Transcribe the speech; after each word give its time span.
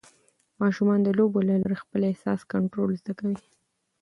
ماشومان 0.61 0.99
د 1.03 1.07
لوبو 1.17 1.39
له 1.49 1.55
لارې 1.61 1.77
د 1.79 1.81
خپل 1.83 1.99
احساس 2.11 2.39
کنټرول 2.53 2.91
زده 3.01 3.13
کوي. 3.19 3.37